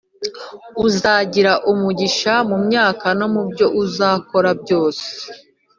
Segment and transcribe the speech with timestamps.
[0.87, 5.07] Uzagira umugisha mu myaka no mu byo uzakora byose